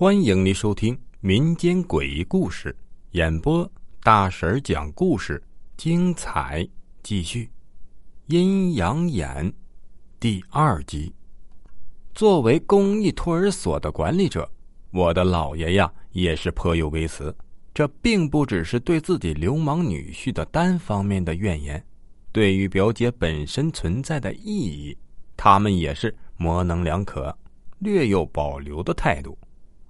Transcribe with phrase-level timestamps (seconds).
[0.00, 2.72] 欢迎您收听民间诡异故事
[3.10, 3.68] 演播，
[4.00, 5.42] 大婶讲故事，
[5.76, 6.64] 精彩
[7.02, 7.50] 继续。
[8.28, 9.52] 阴阳眼
[10.20, 11.12] 第二集。
[12.14, 14.48] 作为公益托儿所的管理者，
[14.92, 17.36] 我的姥爷呀也是颇有微词。
[17.74, 21.84] 这并不只是对自己流氓女婿的单方面的怨言，
[22.30, 24.96] 对于表姐本身存在的意义，
[25.36, 27.36] 他们也是模棱两可，
[27.80, 29.36] 略有保留的态度。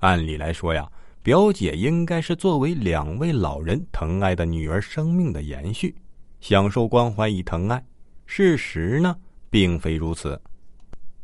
[0.00, 0.86] 按理来说呀，
[1.22, 5.94] 表姐应该是作为两位老人疼爱的女儿生命的延续，
[6.40, 7.82] 享受关怀与疼爱。
[8.26, 9.16] 事实呢，
[9.48, 10.40] 并非如此。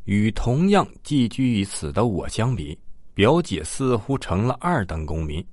[0.04, 2.76] 与同样寄居于此的我相比，
[3.14, 5.44] 表姐似乎成了二等公民。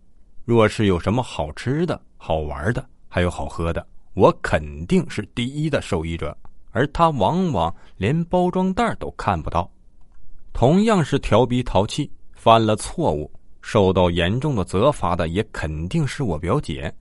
[0.45, 6.36] 若是有什么好吃的、好玩的，还有好喝的，我肯定是第一的受益者，
[6.72, 9.70] 而她往往连包装袋都看不到。
[10.54, 12.09] 同样是调皮淘气。
[12.40, 13.30] 犯了错误，
[13.62, 16.96] 受到严重的责罚的也肯定是我表姐。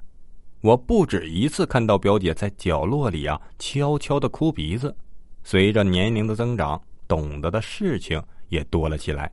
[0.62, 4.92] 我不止一次看到表姐在角落里啊，悄悄的哭鼻子。
[5.44, 9.30] 随着年龄的增长，懂得的事情也多了起来。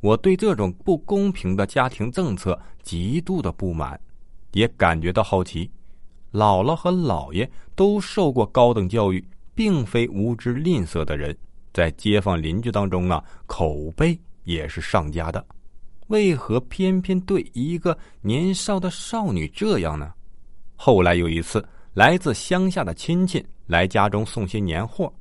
[0.00, 3.98] 我对这种不公平的家庭政策极度的不满，
[4.50, 5.70] 也感觉到好奇。
[6.32, 11.38] 姥姥和姥爷都受过高等教育，并非无知吝啬的人，
[11.72, 14.18] 在街坊邻居当中啊，口碑。
[14.46, 15.44] 也是上家的，
[16.06, 20.12] 为何偏偏对一个年少的少女这样呢？
[20.76, 25.12] 后来有一次，来自乡下的亲戚来家中送些年货，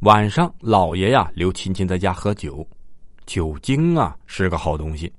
[0.00, 2.64] 晚上老爷呀留亲戚在家喝酒，
[3.26, 5.12] 酒精啊是个好东西，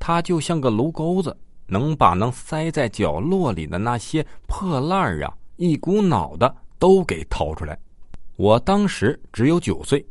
[0.00, 7.78] 它就像个炉钩子，能把能塞在角落里的那些破烂啊一股脑的都给掏出来。
[8.34, 10.04] 我当时只有九岁。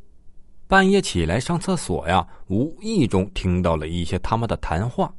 [0.69, 5.11] 半夜起来上厕所呀，无意中听到了一些他们的谈话。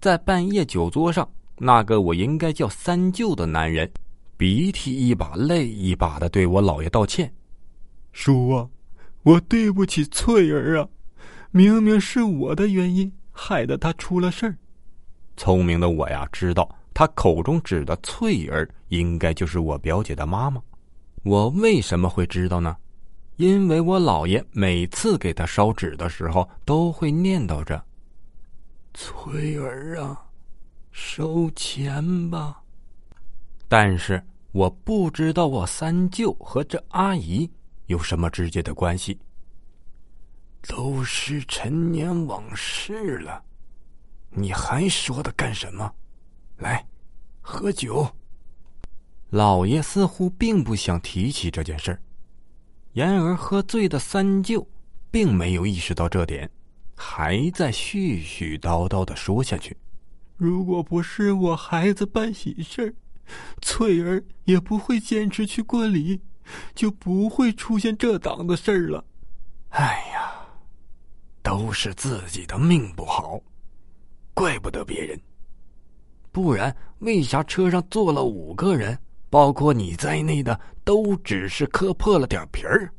[0.00, 3.92] 在半夜酒桌上，那个我应该叫三舅的男人，
[4.38, 7.30] 鼻涕一把泪一把的对我姥爷道歉
[8.12, 8.66] ：“叔啊，
[9.22, 10.88] 我对不起翠儿啊，
[11.50, 14.56] 明明是我的原因害得他出了事儿。”
[15.36, 20.58] 聪明的我呀，知道他口中指的翠儿应该就是我表姐的妈妈。
[21.22, 22.74] 我为什么会知道呢？
[23.36, 27.84] 因为我姥爷每次给他烧纸的时候，都会念叨着
[28.94, 30.26] ：“翠儿啊，
[30.90, 32.62] 收钱吧。”
[33.68, 37.50] 但是我不知道我三舅和这阿姨
[37.86, 39.18] 有什么直接的关系。
[40.66, 43.42] 都是陈年往事了，
[44.30, 45.94] 你还说他干什么？
[46.56, 46.84] 来，
[47.40, 48.08] 喝酒。
[49.30, 52.00] 老爷似乎并不想提起这件事儿。
[52.96, 54.66] 然而，喝醉的三舅
[55.10, 56.50] 并没有意识到这点，
[56.94, 59.76] 还在絮絮叨叨的说下去
[60.38, 62.96] ：“如果不是我孩子办喜事
[63.60, 66.22] 翠儿也不会坚持去过礼，
[66.74, 69.04] 就不会出现这档子事儿了。
[69.68, 70.32] 哎呀，
[71.42, 73.38] 都是自己的命不好，
[74.32, 75.20] 怪不得别人。
[76.32, 78.98] 不然，为啥车上坐了五个人？”
[79.36, 82.90] 包括你在内的都只是磕破了点皮儿，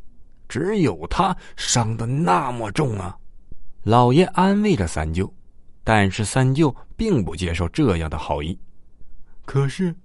[0.48, 3.18] 只有他伤的那么重啊！
[3.82, 5.34] 老爷安慰着三舅，
[5.84, 8.56] 但是三舅并不接受这样的好意。
[9.46, 9.96] 可是，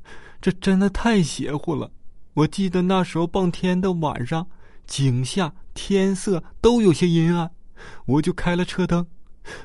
[0.40, 1.90] 这真的太邪乎了！
[2.32, 4.46] 我记得那时候傍天的晚上，
[4.86, 7.50] 井下天色都有些阴暗，
[8.06, 9.06] 我就开了车灯。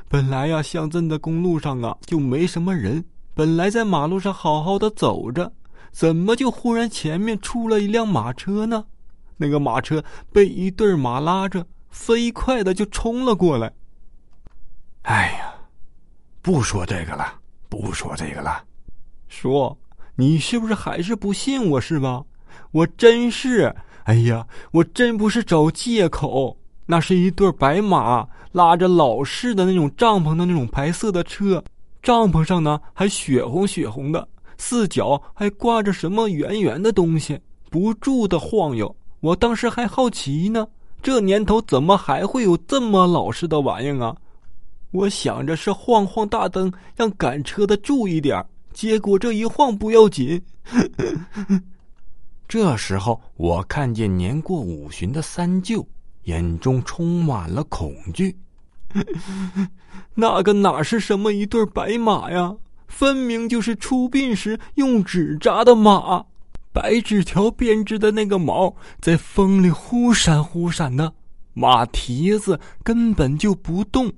[0.09, 5.53] 本来呀，乡镇的公路上啊就没什么人，本来在马路上好好的走着。
[5.91, 8.85] 怎么就忽然前面出了一辆马车呢？
[9.37, 13.71] 那个马车被一对马拉着，飞快的就冲了过来。
[15.03, 15.53] 哎呀，
[16.41, 17.39] 不说这个了，
[17.69, 18.63] 不说这个了。
[19.27, 19.77] 说，
[20.15, 22.23] 你是不是还是不信我是吧？
[22.71, 23.75] 我真是，
[24.05, 26.57] 哎呀，我真不是找借口。
[26.89, 31.63] 那是一对白马拉着老式的那种帐篷的那种白色的车，
[32.01, 34.27] 帐篷上呢还血红血红的。
[34.57, 37.39] 四角还挂着什么圆圆的东西，
[37.69, 38.95] 不住的晃悠。
[39.19, 40.67] 我当时还好奇呢，
[41.01, 44.15] 这年头怎么还会有这么老式的玩意儿啊？
[44.91, 48.43] 我想着是晃晃大灯，让赶车的注意点
[48.73, 50.41] 结果这一晃不要紧。
[52.47, 55.85] 这时候，我看见年过五旬的三舅
[56.23, 58.35] 眼中充满了恐惧。
[60.15, 62.55] 那个哪是什么一对白马呀？
[62.97, 66.25] 分明就是出殡时用纸扎的马，
[66.73, 71.13] 白纸条编织的那个毛在风里忽闪忽闪的，
[71.53, 74.11] 马蹄子根本就不动，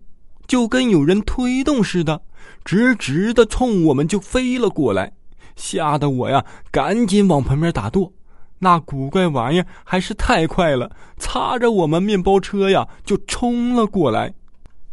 [0.47, 2.21] 就跟有人推动似的，
[2.63, 5.11] 直直的冲我们就飞了过来，
[5.57, 8.13] 吓得我呀，赶紧往旁边打舵。
[8.59, 14.33] 那古怪玩意儿还是太快了，擦着我们面包车呀，就冲了过来。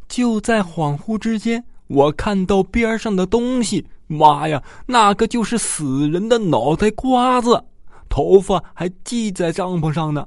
[0.08, 7.64] 就在恍惚之间，我看到边上的东西，妈呀，那个就是死人的脑袋瓜子，
[8.08, 10.26] 头发还系在帐篷上呢，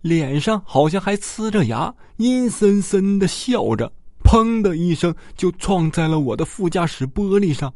[0.00, 3.92] 脸上好像还呲着牙，阴森森的笑着。
[4.24, 7.72] 砰的一声，就撞在了我的副驾驶玻璃上。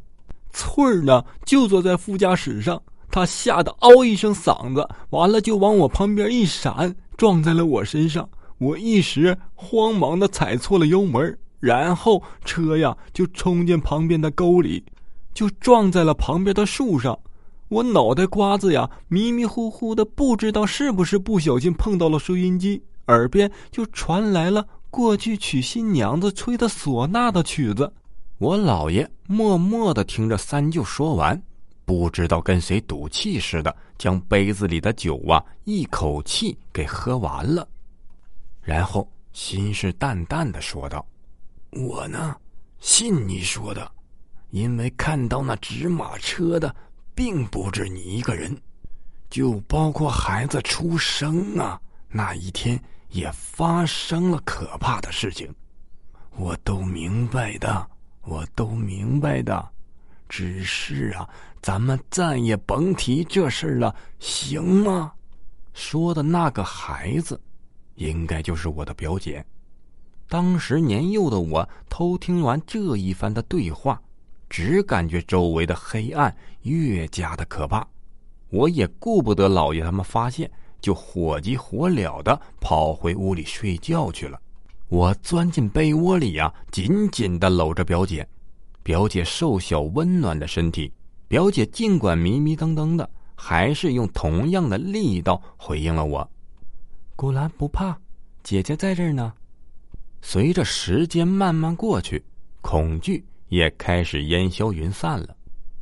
[0.51, 2.79] 翠儿呢，就坐在副驾驶上。
[3.09, 8.27] 他吓得嗷一声嗓子，完了就往我旁边一闪，撞在了我身上。
[8.59, 14.83] 我一时慌忙的踩错了油门，然后车呀就冲进旁边的沟里，
[15.33, 17.17] 就撞在了旁边的树上。
[17.69, 27.93] 我脑袋瓜子呀迷迷糊糊的，不知道是不是不小心碰到了收音机，耳边就传来了过去娶新娘子吹的唢呐的曲子。
[28.39, 31.41] 我姥爷默默的听着三舅说完。
[31.85, 37.65] 不知道跟谁赌气似的，将杯子里的酒啊一口气给喝完了，
[38.61, 41.05] 然后心事淡淡的说道
[41.75, 42.35] ：“我呢，
[42.79, 43.91] 信你说的，
[44.51, 46.73] 因为看到那纸马车的，
[47.15, 48.55] 并不止你一个人，
[49.29, 51.79] 就包括孩子出生啊
[52.09, 52.79] 那一天
[53.09, 55.53] 也发生了可怕的事情，
[56.35, 57.87] 我都明白的，
[58.21, 59.69] 我都明白的。”
[60.29, 61.29] 只是啊，
[61.61, 65.13] 咱们再也甭提这事了，行吗？
[65.73, 67.39] 说的那个孩子，
[67.95, 69.45] 应该就是我的表姐。
[70.33, 74.01] 当时年幼的我偷听完这一番的对话，
[74.49, 77.87] 只感觉周围的黑暗越加的可怕。
[78.49, 80.49] 我也顾不得老爷他们发现，
[80.81, 84.41] 就火急火燎的跑回屋里睡觉去了。
[84.89, 88.27] 我钻进被窝里呀，紧紧的搂着表姐。
[88.81, 90.91] 表姐瘦小温暖的身体，
[91.27, 96.27] 表姐尽管迷迷瞪瞪的，还是用同样的力道回应了我
[97.15, 97.95] ：“古兰不怕，
[98.41, 99.31] 姐姐在这儿呢。”
[100.25, 102.23] 随着时间慢慢过去，
[102.61, 105.35] 恐惧也开始烟消云散了。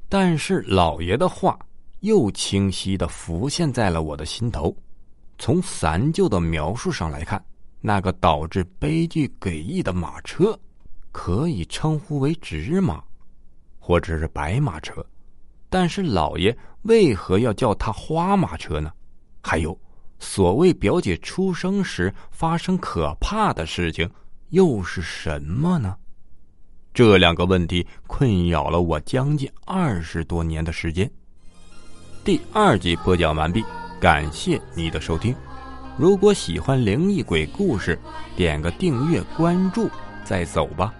[0.09, 1.57] 但是老爷的话
[1.99, 4.75] 又清晰的浮现在了我的心头。
[5.37, 7.41] 从三舅的描述上来看，
[7.79, 10.59] 那个导致悲剧诡异的马车。
[11.13, 13.03] 可以称呼为纸马，
[13.77, 15.05] 或者是白马车，
[15.69, 18.89] 但是老爷为何要叫它花马车呢？
[19.41, 19.77] 还有，
[20.19, 24.09] 所谓表姐出生时发生可怕的事情，
[24.51, 25.95] 又是什么呢？
[26.93, 31.09] 这两个问题困扰了我将近二十多年的时间。
[32.23, 33.63] 第二集播讲完毕，
[33.99, 35.33] 感谢你的收听。
[35.97, 37.97] 如果喜欢灵异鬼故事，
[38.35, 39.89] 点个订阅关注，
[40.25, 40.93] 再走吧。